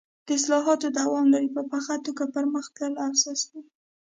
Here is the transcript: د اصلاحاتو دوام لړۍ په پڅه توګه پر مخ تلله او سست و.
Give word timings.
د 0.25 0.29
اصلاحاتو 0.39 0.87
دوام 0.99 1.25
لړۍ 1.33 1.47
په 1.55 1.61
پڅه 1.69 1.95
توګه 2.05 2.23
پر 2.33 2.43
مخ 2.53 2.65
تلله 2.75 2.99
او 3.05 3.13
سست 3.23 3.47
و. 3.51 3.55